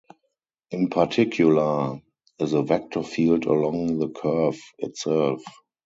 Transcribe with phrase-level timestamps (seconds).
[0.71, 2.01] In particular,
[2.39, 5.43] is a vector field along the curve itself.